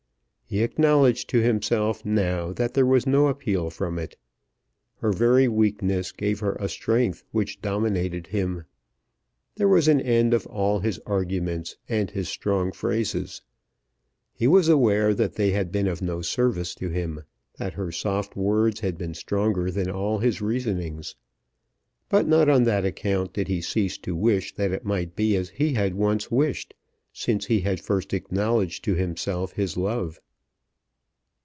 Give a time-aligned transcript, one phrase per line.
[0.53, 4.17] He acknowledged to himself now that there was no appeal from it.
[4.97, 8.65] Her very weakness gave her a strength which dominated him.
[9.55, 13.41] There was an end of all his arguments and his strong phrases.
[14.33, 17.23] He was aware that they had been of no service to him,
[17.57, 21.15] that her soft words had been stronger than all his reasonings.
[22.09, 25.47] But not on that account did he cease to wish that it might be as
[25.47, 26.73] he had once wished,
[27.13, 30.19] since he had first acknowledged to himself his love.